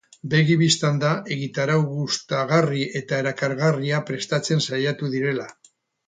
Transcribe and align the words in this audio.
Begi 0.29 0.53
bistan 0.59 0.95
da 1.01 1.09
egitarau 1.33 1.75
gustagarri 1.91 2.81
eta 2.99 3.19
erakargarria 3.23 3.99
prestatzen 4.07 4.65
saiatu 4.69 5.11
direla. 5.17 5.47